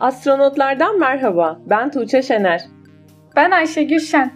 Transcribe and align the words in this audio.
Astronotlardan 0.00 0.98
merhaba. 0.98 1.60
Ben 1.66 1.90
Tuğçe 1.90 2.22
Şener. 2.22 2.60
Ben 3.36 3.50
Ayşe 3.50 3.82
Gülşen. 3.82 4.30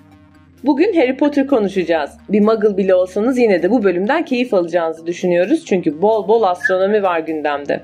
Bugün 0.65 0.95
Harry 0.95 1.17
Potter 1.17 1.47
konuşacağız. 1.47 2.11
Bir 2.29 2.41
muggle 2.41 2.77
bile 2.77 2.95
olsanız 2.95 3.39
yine 3.39 3.63
de 3.63 3.71
bu 3.71 3.85
bölümden 3.85 4.25
keyif 4.25 4.55
alacağınızı 4.55 5.07
düşünüyoruz. 5.07 5.65
Çünkü 5.65 6.03
bol 6.03 6.29
bol 6.29 6.43
astronomi 6.43 7.03
var 7.03 7.21
gündemde. 7.21 7.83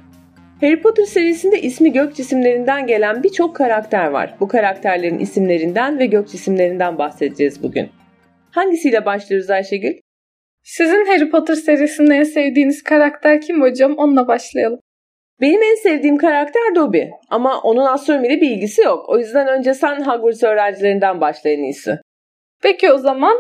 Harry 0.61 0.83
Potter 0.83 1.05
serisinde 1.05 1.61
ismi 1.61 1.93
gök 1.93 2.15
cisimlerinden 2.15 2.87
gelen 2.87 3.23
birçok 3.23 3.57
karakter 3.57 4.07
var. 4.07 4.35
Bu 4.41 4.49
karakterlerin 4.49 5.19
isimlerinden 5.19 5.99
ve 5.99 6.07
gök 6.07 6.29
cisimlerinden 6.29 6.99
bahsedeceğiz 6.99 7.63
bugün. 7.63 7.89
Hangisiyle 8.51 9.05
başlıyoruz 9.05 9.51
Ayşegül? 9.51 9.93
Sizin 10.63 11.07
Harry 11.07 11.31
Potter 11.31 11.55
serisinde 11.55 12.15
en 12.15 12.25
sevdiğiniz 12.25 12.83
karakter 12.83 13.41
kim 13.41 13.63
hocam? 13.63 13.95
Onunla 13.97 14.29
başlayalım. 14.29 14.81
Benim 15.41 15.63
en 15.63 15.75
sevdiğim 15.75 16.17
karakter 16.17 16.75
Dobby 16.75 17.03
ama 17.31 17.61
onun 17.61 17.87
astronomiyle 17.87 18.41
bir 18.41 18.51
ilgisi 18.51 18.83
yok. 18.83 19.09
O 19.09 19.19
yüzden 19.19 19.49
önce 19.49 19.75
sen 19.75 20.01
Hogwarts 20.01 20.43
öğrencilerinden 20.43 21.21
başla 21.21 21.51
en 21.51 21.63
iyisi. 21.63 21.99
Peki 22.63 22.93
o 22.93 22.99
zaman 22.99 23.37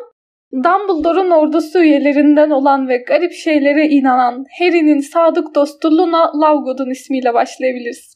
Dumbledore'un 0.52 1.30
ordusu 1.30 1.82
üyelerinden 1.82 2.50
olan 2.50 2.88
ve 2.88 2.96
garip 2.96 3.32
şeylere 3.32 3.88
inanan 3.88 4.44
Harry'nin 4.58 5.00
sadık 5.00 5.54
dostu 5.54 5.90
Luna 5.90 6.32
Lovegood'un 6.32 6.90
ismiyle 6.90 7.34
başlayabiliriz. 7.34 8.14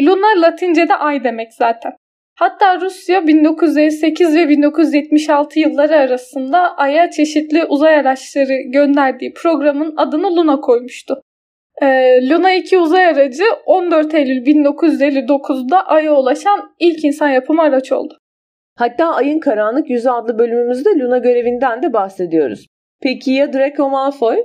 Luna 0.00 0.42
Latince'de 0.42 0.94
ay 0.94 1.24
demek 1.24 1.54
zaten. 1.54 1.92
Hatta 2.38 2.80
Rusya 2.80 3.26
1958 3.26 4.36
ve 4.36 4.48
1976 4.48 5.58
yılları 5.60 5.96
arasında 5.96 6.76
Ay'a 6.76 7.10
çeşitli 7.10 7.64
uzay 7.64 7.94
araçları 7.94 8.70
gönderdiği 8.72 9.32
programın 9.34 9.94
adını 9.96 10.36
Luna 10.36 10.60
koymuştu. 10.60 11.22
Ee, 11.82 12.28
Luna 12.28 12.52
2 12.52 12.78
uzay 12.78 13.06
aracı 13.06 13.44
14 13.66 14.14
Eylül 14.14 14.46
1959'da 14.46 15.86
Ay'a 15.86 16.12
ulaşan 16.12 16.74
ilk 16.78 17.04
insan 17.04 17.28
yapımı 17.28 17.62
araç 17.62 17.92
oldu. 17.92 18.18
Hatta 18.76 19.14
Ay'ın 19.14 19.40
Karanlık 19.40 19.90
Yüzü 19.90 20.08
adlı 20.08 20.38
bölümümüzde 20.38 20.88
Luna 20.88 21.18
görevinden 21.18 21.82
de 21.82 21.92
bahsediyoruz. 21.92 22.66
Peki 23.02 23.30
ya 23.30 23.52
Draco 23.52 23.88
Malfoy? 23.88 24.36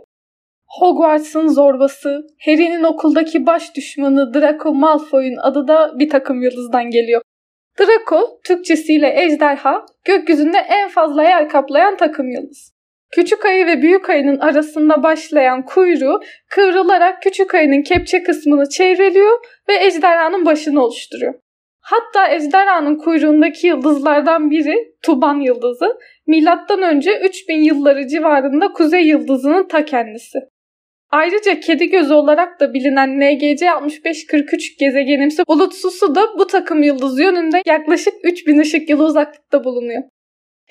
Hogwarts'ın 0.80 1.48
zorbası, 1.48 2.22
Harry'nin 2.46 2.84
okuldaki 2.84 3.46
baş 3.46 3.76
düşmanı 3.76 4.34
Draco 4.34 4.74
Malfoy'un 4.74 5.38
adı 5.38 5.68
da 5.68 6.00
bir 6.00 6.10
takım 6.10 6.42
yıldızdan 6.42 6.90
geliyor. 6.90 7.22
Draco, 7.80 8.40
Türkçesiyle 8.44 9.24
ejderha, 9.24 9.86
gökyüzünde 10.06 10.58
en 10.58 10.90
fazla 10.90 11.24
yer 11.24 11.50
kaplayan 11.50 11.98
takım 11.98 12.32
yıldız. 12.32 12.74
Küçük 13.12 13.46
ayı 13.46 13.66
ve 13.66 13.82
büyük 13.82 14.10
ayının 14.10 14.40
arasında 14.40 15.04
başlayan 15.04 15.66
kuyruğu 15.66 16.20
kıvrılarak 16.50 17.22
küçük 17.22 17.56
ayının 17.56 17.82
kepçe 17.82 18.24
kısmını 18.24 18.70
çevreliyor 18.70 19.40
ve 19.70 19.86
ejderhanın 19.86 20.46
başını 20.46 20.84
oluşturuyor. 20.84 21.34
Hatta 21.82 22.28
ejderhanın 22.28 22.96
kuyruğundaki 22.96 23.68
yıldızlardan 23.68 24.52
biri 24.52 24.76
Tuban 25.04 25.40
yıldızı 25.40 25.98
milattan 26.28 26.82
önce 26.82 27.20
3000 27.20 27.64
yılları 27.64 28.08
civarında 28.08 28.68
kuzey 28.72 29.08
yıldızının 29.08 29.68
ta 29.68 29.86
kendisi. 29.86 30.40
Ayrıca 31.12 31.60
kedi 31.60 31.90
gözü 31.90 32.14
olarak 32.14 32.60
da 32.60 32.74
bilinen 32.74 33.20
NGC 33.20 33.72
6543 33.72 34.78
gezegenimsi 34.80 35.44
bulutsusu 35.48 36.16
da 36.16 36.22
bu 36.38 36.48
takım 36.48 36.84
yıldız 36.84 37.20
yönünde 37.20 37.62
yaklaşık 37.66 38.14
3000 38.24 38.60
ışık 38.60 38.90
yılı 38.90 39.06
uzaklıkta 39.06 39.64
bulunuyor. 39.64 40.04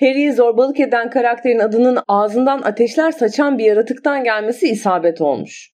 Harry'i 0.01 0.33
zorbalık 0.33 0.79
eden 0.79 1.09
karakterin 1.09 1.59
adının 1.59 1.99
ağzından 2.07 2.61
ateşler 2.61 3.11
saçan 3.11 3.57
bir 3.57 3.63
yaratıktan 3.63 4.23
gelmesi 4.23 4.67
isabet 4.67 5.21
olmuş. 5.21 5.71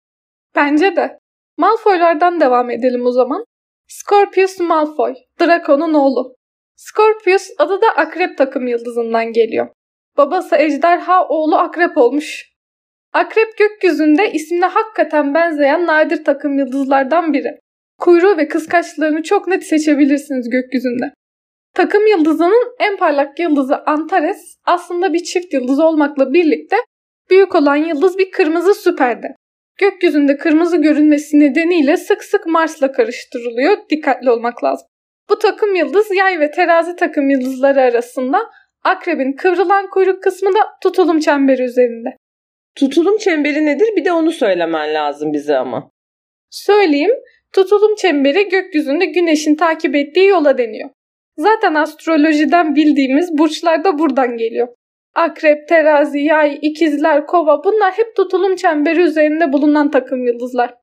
Bence 0.55 0.95
de. 0.95 1.19
Malfoylardan 1.57 2.39
devam 2.39 2.69
edelim 2.69 3.05
o 3.05 3.11
zaman. 3.11 3.45
Scorpius 3.87 4.59
Malfoy, 4.59 5.13
Draco'nun 5.41 5.93
oğlu. 5.93 6.35
Scorpius 6.75 7.49
adı 7.57 7.81
da 7.81 7.87
akrep 7.97 8.37
takım 8.37 8.67
yıldızından 8.67 9.33
geliyor. 9.33 9.67
Babası 10.17 10.55
ejderha, 10.55 11.27
oğlu 11.27 11.55
akrep 11.55 11.97
olmuş. 11.97 12.51
Akrep 13.13 13.57
gökyüzünde 13.57 14.31
ismine 14.31 14.65
hakikaten 14.65 15.33
benzeyen 15.33 15.87
nadir 15.87 16.23
takım 16.23 16.57
yıldızlardan 16.59 17.33
biri. 17.33 17.59
Kuyruğu 17.99 18.37
ve 18.37 18.47
kıskaçlarını 18.47 19.23
çok 19.23 19.47
net 19.47 19.63
seçebilirsiniz 19.63 20.49
gökyüzünde. 20.49 21.13
Takım 21.73 22.07
yıldızının 22.07 22.75
en 22.79 22.97
parlak 22.97 23.39
yıldızı 23.39 23.83
Antares 23.85 24.57
aslında 24.65 25.13
bir 25.13 25.23
çift 25.23 25.53
yıldız 25.53 25.79
olmakla 25.79 26.33
birlikte 26.33 26.75
büyük 27.29 27.55
olan 27.55 27.75
yıldız 27.75 28.17
bir 28.17 28.31
kırmızı 28.31 28.73
süperde. 28.73 29.27
Gökyüzünde 29.77 30.37
kırmızı 30.37 30.77
görünmesi 30.77 31.39
nedeniyle 31.39 31.97
sık 31.97 32.23
sık 32.23 32.45
Mars'la 32.45 32.91
karıştırılıyor. 32.91 33.77
Dikkatli 33.89 34.31
olmak 34.31 34.63
lazım. 34.63 34.87
Bu 35.29 35.39
takım 35.39 35.75
yıldız 35.75 36.07
yay 36.15 36.39
ve 36.39 36.51
terazi 36.51 36.95
takım 36.95 37.29
yıldızları 37.29 37.81
arasında 37.81 38.49
akrebin 38.83 39.33
kıvrılan 39.33 39.89
kuyruk 39.89 40.23
kısmı 40.23 40.53
da 40.53 40.59
tutulum 40.83 41.19
çemberi 41.19 41.63
üzerinde. 41.63 42.09
Tutulum 42.75 43.17
çemberi 43.17 43.65
nedir 43.65 43.87
bir 43.95 44.05
de 44.05 44.11
onu 44.11 44.31
söylemen 44.31 44.93
lazım 44.93 45.33
bize 45.33 45.57
ama. 45.57 45.89
Söyleyeyim. 46.49 47.11
Tutulum 47.53 47.95
çemberi 47.95 48.49
gökyüzünde 48.49 49.05
güneşin 49.05 49.55
takip 49.55 49.95
ettiği 49.95 50.27
yola 50.27 50.57
deniyor. 50.57 50.89
Zaten 51.37 51.73
astrolojiden 51.73 52.75
bildiğimiz 52.75 53.37
burçlar 53.37 53.83
da 53.83 53.99
buradan 53.99 54.37
geliyor. 54.37 54.67
Akrep, 55.15 55.67
terazi, 55.67 56.19
yay, 56.19 56.59
ikizler, 56.61 57.25
kova 57.27 57.63
bunlar 57.63 57.93
hep 57.93 58.15
tutulum 58.15 58.55
çemberi 58.55 59.01
üzerinde 59.01 59.53
bulunan 59.53 59.91
takım 59.91 60.25
yıldızlar. 60.25 60.73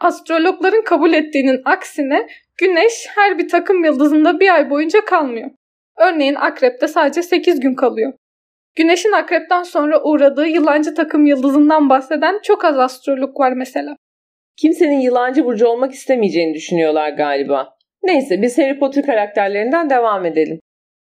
Astrologların 0.00 0.84
kabul 0.84 1.12
ettiğinin 1.12 1.60
aksine 1.64 2.26
güneş 2.58 3.06
her 3.14 3.38
bir 3.38 3.48
takım 3.48 3.84
yıldızında 3.84 4.40
bir 4.40 4.54
ay 4.54 4.70
boyunca 4.70 5.04
kalmıyor. 5.04 5.50
Örneğin 5.98 6.34
akrepte 6.34 6.88
sadece 6.88 7.22
8 7.22 7.60
gün 7.60 7.74
kalıyor. 7.74 8.12
Güneşin 8.76 9.12
akrepten 9.12 9.62
sonra 9.62 10.02
uğradığı 10.02 10.46
yılancı 10.46 10.94
takım 10.94 11.26
yıldızından 11.26 11.90
bahseden 11.90 12.40
çok 12.42 12.64
az 12.64 12.78
astrolog 12.78 13.40
var 13.40 13.52
mesela. 13.52 13.96
Kimsenin 14.56 15.00
yılancı 15.00 15.44
burcu 15.44 15.66
olmak 15.66 15.92
istemeyeceğini 15.92 16.54
düşünüyorlar 16.54 17.10
galiba. 17.10 17.76
Neyse 18.04 18.42
biz 18.42 18.58
Harry 18.58 18.78
Potter 18.78 19.06
karakterlerinden 19.06 19.90
devam 19.90 20.26
edelim. 20.26 20.60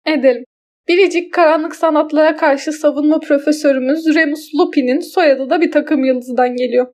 Edelim. 0.07 0.45
Biricik 0.89 1.33
karanlık 1.33 1.77
sanatlara 1.77 2.37
karşı 2.37 2.73
savunma 2.73 3.21
profesörümüz 3.21 4.15
Remus 4.15 4.55
Lupin'in 4.55 5.01
soyadı 5.01 5.51
da 5.51 5.61
bir 5.61 5.71
takım 5.71 6.05
yıldızdan 6.05 6.57
geliyor. 6.57 6.87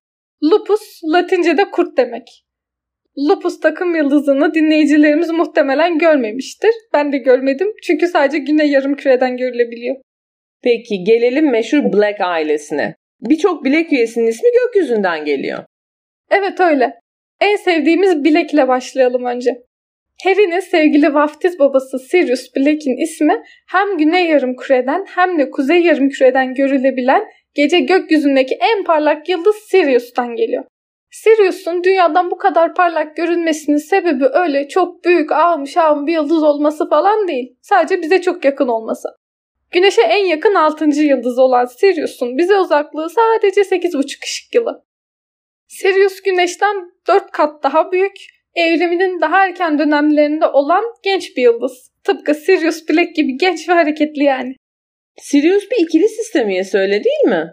Lupus 0.42 1.00
Latince'de 1.04 1.70
kurt 1.70 1.96
demek. 1.96 2.44
Lupus 3.18 3.60
takım 3.60 3.94
yıldızını 3.94 4.54
dinleyicilerimiz 4.54 5.30
muhtemelen 5.30 5.98
görmemiştir. 5.98 6.70
Ben 6.92 7.12
de 7.12 7.18
görmedim 7.18 7.72
çünkü 7.82 8.06
sadece 8.06 8.38
güney 8.38 8.70
yarımküreden 8.70 9.36
görülebiliyor. 9.36 9.96
Peki 10.62 11.04
gelelim 11.04 11.50
meşhur 11.50 11.92
Black 11.92 12.20
ailesine. 12.20 12.94
Birçok 13.20 13.64
Black 13.64 13.92
üyesinin 13.92 14.26
ismi 14.26 14.48
gökyüzünden 14.64 15.24
geliyor. 15.24 15.64
Evet 16.30 16.60
öyle. 16.60 16.94
En 17.40 17.56
sevdiğimiz 17.56 18.24
Black 18.24 18.54
ile 18.54 18.68
başlayalım 18.68 19.24
önce. 19.24 19.50
Harry'nin 20.22 20.60
sevgili 20.60 21.14
vaftiz 21.14 21.58
babası 21.58 21.98
Sirius 21.98 22.56
Black'in 22.56 23.02
ismi 23.02 23.42
hem 23.68 23.98
güney 23.98 24.26
yarımküreden 24.26 25.06
hem 25.08 25.38
de 25.38 25.50
kuzey 25.50 25.82
yarımküreden 25.82 26.54
görülebilen 26.54 27.24
gece 27.54 27.80
gökyüzündeki 27.80 28.58
en 28.60 28.84
parlak 28.84 29.28
yıldız 29.28 29.56
Sirius'tan 29.56 30.36
geliyor. 30.36 30.64
Sirius'un 31.10 31.84
dünyadan 31.84 32.30
bu 32.30 32.38
kadar 32.38 32.74
parlak 32.74 33.16
görünmesinin 33.16 33.76
sebebi 33.76 34.24
öyle 34.24 34.68
çok 34.68 35.04
büyük 35.04 35.32
ağım 35.32 35.66
şağım 35.66 36.06
bir 36.06 36.12
yıldız 36.12 36.42
olması 36.42 36.88
falan 36.88 37.28
değil. 37.28 37.56
Sadece 37.62 38.02
bize 38.02 38.20
çok 38.20 38.44
yakın 38.44 38.68
olması. 38.68 39.08
Güneşe 39.70 40.02
en 40.02 40.24
yakın 40.24 40.54
6. 40.54 40.84
yıldız 40.84 41.38
olan 41.38 41.64
Sirius'un 41.64 42.38
bize 42.38 42.58
uzaklığı 42.58 43.10
sadece 43.10 43.60
8,5 43.60 44.24
ışık 44.24 44.54
yılı. 44.54 44.84
Sirius 45.68 46.22
Güneş'ten 46.22 46.76
4 47.06 47.30
kat 47.30 47.62
daha 47.62 47.92
büyük, 47.92 48.16
evriminin 48.54 49.20
daha 49.20 49.46
erken 49.46 49.78
dönemlerinde 49.78 50.46
olan 50.46 50.84
genç 51.02 51.36
bir 51.36 51.42
yıldız. 51.42 51.90
Tıpkı 52.04 52.34
Sirius 52.34 52.88
Black 52.88 53.14
gibi 53.14 53.36
genç 53.36 53.68
ve 53.68 53.72
hareketli 53.72 54.24
yani. 54.24 54.54
Sirius 55.16 55.70
bir 55.70 55.84
ikili 55.84 56.08
sistem 56.08 56.48
üyesi 56.48 56.78
öyle 56.78 57.04
değil 57.04 57.24
mi? 57.26 57.50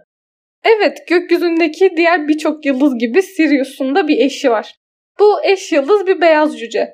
Evet, 0.64 1.08
gökyüzündeki 1.08 1.90
diğer 1.98 2.28
birçok 2.28 2.66
yıldız 2.66 2.98
gibi 2.98 3.22
Sirius'un 3.22 3.96
da 3.96 4.08
bir 4.08 4.18
eşi 4.18 4.52
var. 4.52 4.76
Bu 5.20 5.44
eş 5.44 5.72
yıldız 5.72 6.08
bir 6.08 6.22
beyaz 6.22 6.60
cüce. 6.60 6.90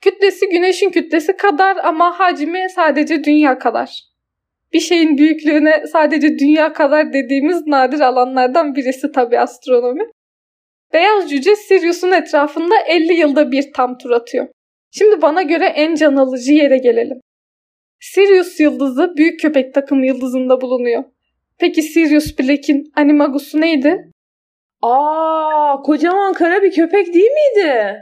Kütlesi 0.00 0.48
güneşin 0.48 0.90
kütlesi 0.90 1.36
kadar 1.36 1.76
ama 1.76 2.18
hacmi 2.18 2.66
sadece 2.74 3.24
dünya 3.24 3.58
kadar. 3.58 4.02
Bir 4.72 4.80
şeyin 4.80 5.18
büyüklüğüne 5.18 5.86
sadece 5.92 6.38
dünya 6.38 6.72
kadar 6.72 7.12
dediğimiz 7.12 7.66
nadir 7.66 8.00
alanlardan 8.00 8.74
birisi 8.74 9.12
tabi 9.12 9.38
astronomi. 9.38 10.04
Beyaz 10.92 11.30
cüce 11.30 11.56
Sirius'un 11.56 12.12
etrafında 12.12 12.74
50 12.88 13.12
yılda 13.12 13.52
bir 13.52 13.72
tam 13.72 13.98
tur 13.98 14.10
atıyor. 14.10 14.48
Şimdi 14.90 15.22
bana 15.22 15.42
göre 15.42 15.64
en 15.66 15.94
can 15.94 16.16
alıcı 16.16 16.52
yere 16.52 16.78
gelelim. 16.78 17.20
Sirius 18.00 18.60
yıldızı 18.60 19.16
büyük 19.16 19.40
köpek 19.40 19.74
takım 19.74 20.04
yıldızında 20.04 20.60
bulunuyor. 20.60 21.04
Peki 21.58 21.82
Sirius 21.82 22.38
Black'in 22.38 22.92
animagusu 22.96 23.60
neydi? 23.60 24.10
Aa, 24.82 25.82
kocaman 25.82 26.32
kara 26.32 26.62
bir 26.62 26.72
köpek 26.72 27.14
değil 27.14 27.30
miydi? 27.30 27.96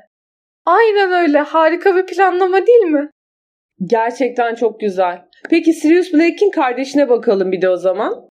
Aynen 0.66 1.12
öyle. 1.12 1.38
Harika 1.38 1.96
bir 1.96 2.06
planlama 2.06 2.66
değil 2.66 2.84
mi? 2.84 3.10
Gerçekten 3.86 4.54
çok 4.54 4.80
güzel. 4.80 5.22
Peki 5.50 5.72
Sirius 5.72 6.12
Black'in 6.12 6.50
kardeşine 6.50 7.08
bakalım 7.08 7.52
bir 7.52 7.62
de 7.62 7.68
o 7.68 7.76
zaman. 7.76 8.29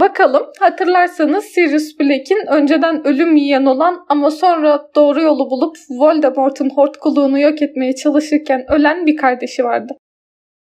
Bakalım 0.00 0.46
hatırlarsanız 0.60 1.44
Sirius 1.44 1.98
Black'in 2.00 2.46
önceden 2.46 3.06
ölüm 3.06 3.36
yiyen 3.36 3.64
olan 3.64 4.04
ama 4.08 4.30
sonra 4.30 4.90
doğru 4.94 5.22
yolu 5.22 5.50
bulup 5.50 5.76
Voldemort'un 5.90 6.70
hortkuluğunu 6.70 7.40
yok 7.40 7.62
etmeye 7.62 7.94
çalışırken 7.94 8.64
ölen 8.68 9.06
bir 9.06 9.16
kardeşi 9.16 9.64
vardı. 9.64 9.92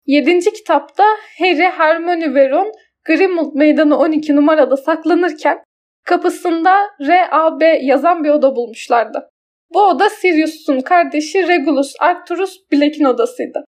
7. 0.07 0.41
kitapta 0.41 1.05
Harry, 1.39 1.63
Hermione 1.63 2.35
ve 2.35 2.51
Ron 2.51 2.73
Grimmauld 3.05 3.55
Meydanı 3.55 3.99
12 3.99 4.37
numarada 4.37 4.77
saklanırken 4.77 5.59
kapısında 6.07 6.75
R.A.B. 7.01 7.65
yazan 7.83 8.25
bir 8.25 8.31
oda 8.31 8.57
bulmuşlardı. 8.57 9.29
Bu 9.75 9.83
oda 9.83 10.11
Sirius'un 10.11 10.81
kardeşi 10.81 11.49
Regulus 11.49 11.95
Arcturus 12.01 12.57
Black'in 12.73 13.05
odasıydı. 13.05 13.65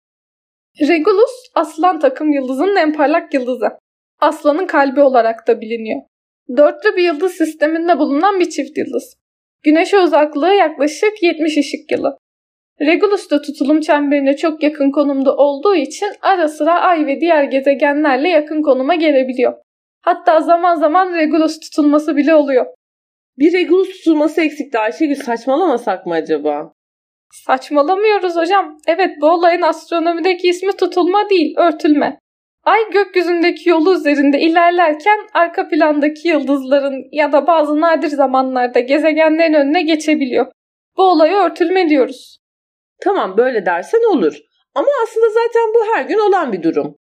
Regulus 0.81 1.31
aslan 1.55 1.99
takım 1.99 2.31
yıldızının 2.31 2.75
en 2.75 2.93
parlak 2.93 3.33
yıldızı. 3.33 3.67
Aslanın 4.21 4.67
kalbi 4.67 5.01
olarak 5.01 5.47
da 5.47 5.61
biliniyor. 5.61 6.01
Dörtlü 6.57 6.95
bir 6.97 7.03
yıldız 7.03 7.31
sisteminde 7.31 7.99
bulunan 7.99 8.39
bir 8.39 8.49
çift 8.49 8.77
yıldız. 8.77 9.17
Güneşe 9.63 9.99
uzaklığı 9.99 10.53
yaklaşık 10.53 11.23
70 11.23 11.57
ışık 11.57 11.91
yılı. 11.91 12.17
Regulus 12.81 13.29
da 13.29 13.41
tutulum 13.41 13.81
çemberine 13.81 14.37
çok 14.37 14.63
yakın 14.63 14.91
konumda 14.91 15.35
olduğu 15.35 15.75
için 15.75 16.07
ara 16.21 16.47
sıra 16.47 16.81
Ay 16.81 17.05
ve 17.05 17.21
diğer 17.21 17.43
gezegenlerle 17.43 18.29
yakın 18.29 18.61
konuma 18.61 18.95
gelebiliyor. 18.95 19.53
Hatta 20.01 20.41
zaman 20.41 20.75
zaman 20.75 21.13
Regulus 21.13 21.59
tutulması 21.59 22.17
bile 22.17 22.35
oluyor. 22.35 22.65
Bir 23.37 23.53
Regulus 23.53 23.89
tutulması 23.89 24.41
eksikti 24.41 24.79
Ayşegül 24.79 25.15
saçmalamasak 25.15 26.05
mı 26.05 26.13
acaba? 26.13 26.73
Saçmalamıyoruz 27.33 28.35
hocam. 28.35 28.77
Evet 28.87 29.11
bu 29.21 29.27
olayın 29.27 29.61
astronomideki 29.61 30.47
ismi 30.47 30.71
tutulma 30.71 31.29
değil, 31.29 31.55
örtülme. 31.57 32.20
Ay 32.63 32.89
gökyüzündeki 32.91 33.69
yolu 33.69 33.93
üzerinde 33.95 34.39
ilerlerken 34.39 35.19
arka 35.33 35.67
plandaki 35.67 36.27
yıldızların 36.27 37.07
ya 37.11 37.31
da 37.31 37.47
bazı 37.47 37.81
nadir 37.81 38.07
zamanlarda 38.07 38.79
gezegenlerin 38.79 39.53
önüne 39.53 39.81
geçebiliyor. 39.81 40.51
Bu 40.97 41.03
olaya 41.03 41.45
örtülme 41.45 41.89
diyoruz. 41.89 42.37
Tamam 43.01 43.37
böyle 43.37 43.65
dersen 43.65 44.15
olur. 44.15 44.37
Ama 44.75 44.87
aslında 45.03 45.29
zaten 45.29 45.73
bu 45.73 45.95
her 45.95 46.03
gün 46.05 46.29
olan 46.29 46.53
bir 46.53 46.63
durum. 46.63 46.95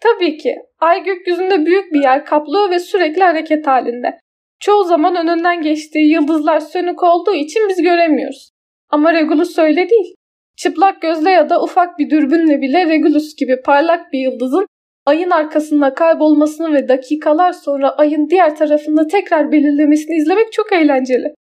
Tabii 0.00 0.38
ki. 0.38 0.56
Ay 0.80 1.04
gökyüzünde 1.04 1.66
büyük 1.66 1.92
bir 1.92 2.02
yer 2.02 2.24
kaplıyor 2.24 2.70
ve 2.70 2.78
sürekli 2.78 3.22
hareket 3.22 3.66
halinde. 3.66 4.18
Çoğu 4.60 4.84
zaman 4.84 5.16
önünden 5.16 5.62
geçtiği 5.62 6.12
yıldızlar 6.12 6.60
sönük 6.60 7.02
olduğu 7.02 7.34
için 7.34 7.68
biz 7.68 7.82
göremiyoruz. 7.82 8.50
Ama 8.90 9.12
Regulus 9.12 9.58
öyle 9.58 9.88
değil. 9.90 10.14
Çıplak 10.56 11.02
gözle 11.02 11.30
ya 11.30 11.50
da 11.50 11.62
ufak 11.62 11.98
bir 11.98 12.10
dürbünle 12.10 12.60
bile 12.60 12.86
Regulus 12.86 13.36
gibi 13.36 13.62
parlak 13.62 14.12
bir 14.12 14.18
yıldızın 14.18 14.66
ayın 15.06 15.30
arkasında 15.30 15.94
kaybolmasını 15.94 16.74
ve 16.74 16.88
dakikalar 16.88 17.52
sonra 17.52 17.90
ayın 17.90 18.28
diğer 18.30 18.56
tarafında 18.56 19.06
tekrar 19.06 19.52
belirlemesini 19.52 20.16
izlemek 20.16 20.52
çok 20.52 20.72
eğlenceli. 20.72 21.34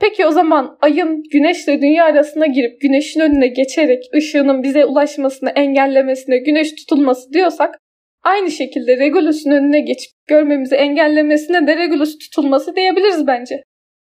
Peki 0.00 0.26
o 0.26 0.30
zaman 0.30 0.78
ayın 0.80 1.22
güneşle 1.32 1.82
dünya 1.82 2.04
arasına 2.04 2.46
girip 2.46 2.80
güneşin 2.80 3.20
önüne 3.20 3.48
geçerek 3.48 4.04
ışığının 4.16 4.62
bize 4.62 4.84
ulaşmasını 4.84 5.50
engellemesine 5.50 6.38
güneş 6.38 6.74
tutulması 6.74 7.32
diyorsak 7.32 7.78
aynı 8.22 8.50
şekilde 8.50 8.96
Regulus'un 8.96 9.50
önüne 9.50 9.80
geçip 9.80 10.10
görmemizi 10.26 10.74
engellemesine 10.74 11.66
de 11.66 11.76
Regulus 11.76 12.18
tutulması 12.18 12.76
diyebiliriz 12.76 13.26
bence. 13.26 13.62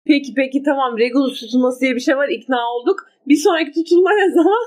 Peki 0.06 0.32
peki 0.37 0.62
tamam 0.62 0.99
Regulus 0.99 1.41
tutulması 1.41 1.81
diye 1.81 1.94
bir 1.94 2.00
şey 2.00 2.17
var 2.17 2.29
ikna 2.29 2.56
olduk. 2.75 2.97
Bir 3.29 3.37
sonraki 3.37 3.73
tutulma 3.73 4.11
ne 4.15 4.31
zaman? 4.31 4.65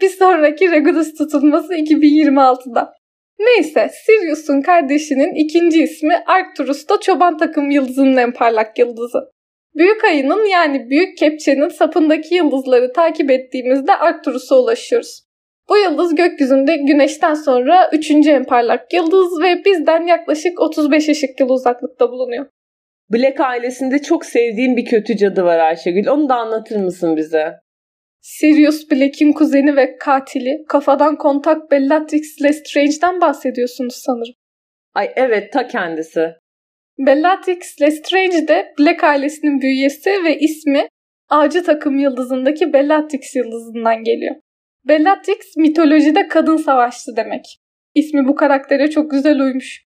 Bir 0.00 0.08
sonraki 0.08 0.70
Regulus 0.70 1.14
tutulması 1.14 1.74
2026'da. 1.74 2.97
Neyse 3.38 3.90
Sirius'un 4.04 4.60
kardeşinin 4.62 5.34
ikinci 5.34 5.82
ismi 5.82 6.14
Arcturus 6.26 6.88
da 6.88 7.00
çoban 7.00 7.36
takım 7.36 7.70
yıldızının 7.70 8.16
en 8.16 8.32
parlak 8.32 8.78
yıldızı. 8.78 9.18
Büyük 9.74 10.04
ayının 10.04 10.44
yani 10.44 10.90
büyük 10.90 11.18
kepçenin 11.18 11.68
sapındaki 11.68 12.34
yıldızları 12.34 12.92
takip 12.92 13.30
ettiğimizde 13.30 13.94
Arcturus'a 13.94 14.58
ulaşıyoruz. 14.58 15.28
Bu 15.68 15.76
yıldız 15.76 16.14
gökyüzünde 16.14 16.76
güneşten 16.76 17.34
sonra 17.34 17.90
üçüncü 17.92 18.30
en 18.30 18.44
parlak 18.44 18.92
yıldız 18.92 19.42
ve 19.42 19.64
bizden 19.64 20.06
yaklaşık 20.06 20.60
35 20.60 21.08
ışık 21.08 21.40
yılı 21.40 21.52
uzaklıkta 21.52 22.10
bulunuyor. 22.10 22.46
Black 23.12 23.40
ailesinde 23.40 23.98
çok 23.98 24.24
sevdiğim 24.24 24.76
bir 24.76 24.84
kötü 24.84 25.16
cadı 25.16 25.44
var 25.44 25.58
Ayşegül. 25.58 26.06
Onu 26.06 26.28
da 26.28 26.34
anlatır 26.34 26.76
mısın 26.76 27.16
bize? 27.16 27.54
Sirius 28.28 28.90
Black'in 28.90 29.32
kuzeni 29.32 29.76
ve 29.76 29.96
katili, 29.96 30.64
kafadan 30.68 31.16
kontak 31.16 31.70
Bellatrix 31.70 32.42
Lestrange'den 32.42 33.20
bahsediyorsunuz 33.20 33.94
sanırım. 34.06 34.34
Ay 34.94 35.12
evet 35.16 35.52
ta 35.52 35.66
kendisi. 35.66 36.34
Bellatrix 36.98 37.80
Lestrange 37.80 38.48
de 38.48 38.74
Black 38.78 39.04
ailesinin 39.04 39.60
büyüyesi 39.60 40.10
ve 40.24 40.38
ismi 40.38 40.88
Ağacı 41.28 41.64
takım 41.64 41.98
yıldızındaki 41.98 42.72
Bellatrix 42.72 43.36
yıldızından 43.36 44.04
geliyor. 44.04 44.34
Bellatrix 44.84 45.56
mitolojide 45.56 46.28
kadın 46.28 46.56
savaşçı 46.56 47.16
demek. 47.16 47.58
İsmi 47.94 48.28
bu 48.28 48.34
karaktere 48.34 48.90
çok 48.90 49.10
güzel 49.10 49.40
uymuş. 49.40 49.84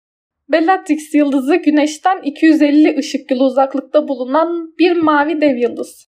Bellatrix 0.48 1.14
yıldızı 1.14 1.56
güneşten 1.56 2.22
250 2.22 2.98
ışık 2.98 3.30
yılı 3.30 3.44
uzaklıkta 3.44 4.08
bulunan 4.08 4.74
bir 4.78 4.96
mavi 4.96 5.40
dev 5.40 5.56
yıldız. 5.56 6.15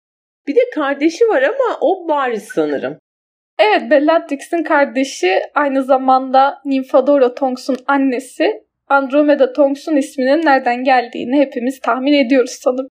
Bir 0.48 0.54
de 0.56 0.70
kardeşi 0.74 1.28
var 1.28 1.42
ama 1.42 1.78
o 1.80 2.08
bariz 2.08 2.48
sanırım. 2.54 2.98
Evet 3.58 3.90
Bellatrix'in 3.90 4.62
kardeşi 4.62 5.40
aynı 5.54 5.82
zamanda 5.82 6.58
Nymphadora 6.64 7.34
Tonks'un 7.34 7.76
annesi 7.86 8.62
Andromeda 8.88 9.52
Tonks'un 9.52 9.96
isminin 9.96 10.46
nereden 10.46 10.84
geldiğini 10.84 11.40
hepimiz 11.40 11.80
tahmin 11.80 12.12
ediyoruz 12.12 12.50
sanırım. 12.50 12.88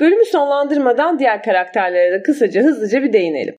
Bölümü 0.00 0.24
sonlandırmadan 0.24 1.18
diğer 1.18 1.42
karakterlere 1.42 2.12
de 2.12 2.22
kısaca 2.22 2.62
hızlıca 2.62 3.02
bir 3.02 3.12
değinelim. 3.12 3.56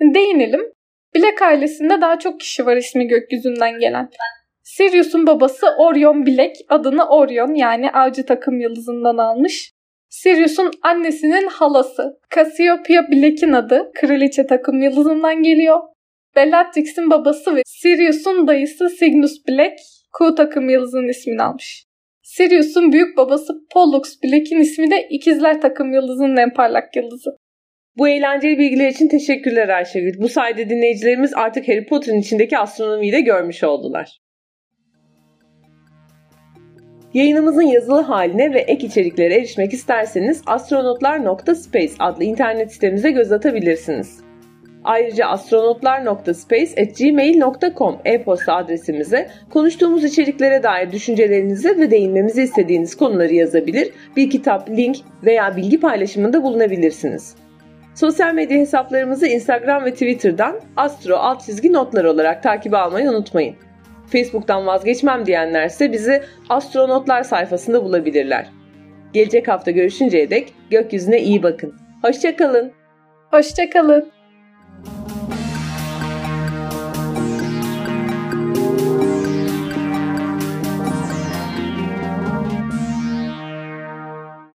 Değinelim. 0.00 0.72
Black 1.16 1.42
ailesinde 1.42 2.00
daha 2.00 2.18
çok 2.18 2.40
kişi 2.40 2.66
var 2.66 2.76
ismi 2.76 3.08
gökyüzünden 3.08 3.78
gelen. 3.80 4.10
Sirius'un 4.62 5.26
babası 5.26 5.66
Orion 5.78 6.26
Black 6.26 6.56
adını 6.68 7.08
Orion 7.08 7.54
yani 7.54 7.90
avcı 7.90 8.26
takım 8.26 8.60
yıldızından 8.60 9.16
almış. 9.16 9.72
Sirius'un 10.10 10.70
annesinin 10.82 11.46
halası 11.48 12.18
Cassiopeia 12.34 13.02
Black'in 13.12 13.52
adı 13.52 13.90
kraliçe 13.94 14.46
takım 14.46 14.82
yıldızından 14.82 15.42
geliyor. 15.42 15.80
Bellatrix'in 16.36 17.10
babası 17.10 17.56
ve 17.56 17.62
Sirius'un 17.66 18.46
dayısı 18.46 18.88
Cygnus 18.98 19.46
Black 19.48 19.78
Q 20.18 20.34
takım 20.34 20.68
yıldızının 20.68 21.08
ismini 21.08 21.42
almış. 21.42 21.84
Sirius'un 22.22 22.92
büyük 22.92 23.16
babası 23.16 23.52
Pollux 23.72 24.22
Black'in 24.24 24.60
ismi 24.60 24.90
de 24.90 25.08
İkizler 25.10 25.60
takım 25.60 25.92
yıldızının 25.92 26.36
en 26.36 26.54
parlak 26.54 26.96
yıldızı. 26.96 27.30
Bu 27.96 28.08
eğlenceli 28.08 28.58
bilgiler 28.58 28.88
için 28.88 29.08
teşekkürler 29.08 29.68
Ayşegül. 29.68 30.20
Bu 30.20 30.28
sayede 30.28 30.70
dinleyicilerimiz 30.70 31.34
artık 31.34 31.68
Harry 31.68 31.86
Potter'ın 31.86 32.18
içindeki 32.18 32.58
astronomiyi 32.58 33.12
de 33.12 33.20
görmüş 33.20 33.64
oldular. 33.64 34.18
Yayınımızın 37.14 37.62
yazılı 37.62 38.00
haline 38.00 38.54
ve 38.54 38.60
ek 38.60 38.86
içeriklere 38.86 39.34
erişmek 39.34 39.72
isterseniz 39.72 40.42
astronotlar.space 40.46 41.92
adlı 41.98 42.24
internet 42.24 42.72
sitemize 42.72 43.10
göz 43.10 43.32
atabilirsiniz. 43.32 44.20
Ayrıca 44.84 45.26
astronotlar.space.gmail.com 45.26 47.98
e-posta 48.04 48.54
adresimize 48.54 49.28
konuştuğumuz 49.50 50.04
içeriklere 50.04 50.62
dair 50.62 50.92
düşüncelerinizi 50.92 51.78
ve 51.78 51.90
değinmemizi 51.90 52.42
istediğiniz 52.42 52.96
konuları 52.96 53.34
yazabilir, 53.34 53.90
bir 54.16 54.30
kitap, 54.30 54.70
link 54.70 54.96
veya 55.24 55.56
bilgi 55.56 55.80
paylaşımında 55.80 56.42
bulunabilirsiniz. 56.42 57.34
Sosyal 57.94 58.34
medya 58.34 58.58
hesaplarımızı 58.58 59.26
Instagram 59.26 59.84
ve 59.84 59.92
Twitter'dan 59.92 60.60
astro 60.76 61.14
alt 61.14 61.46
çizgi 61.46 61.72
notlar 61.72 62.04
olarak 62.04 62.42
takip 62.42 62.74
almayı 62.74 63.10
unutmayın. 63.10 63.56
Facebook'tan 64.10 64.66
vazgeçmem 64.66 65.26
diyenlerse 65.26 65.92
bizi 65.92 66.22
astronotlar 66.48 67.22
sayfasında 67.22 67.84
bulabilirler. 67.84 68.46
Gelecek 69.12 69.48
hafta 69.48 69.70
görüşünceye 69.70 70.30
dek 70.30 70.52
gökyüzüne 70.70 71.20
iyi 71.20 71.42
bakın. 71.42 71.74
Hoşçakalın. 72.02 72.72
Hoşçakalın. 73.30 74.19